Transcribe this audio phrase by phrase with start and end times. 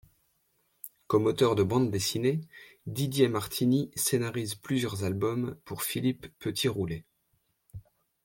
[1.05, 2.41] Comme auteur de bande dessinée,
[2.87, 7.05] Didier Martiny scénarise plusieurs albums pour Philippe Petit-Roulet.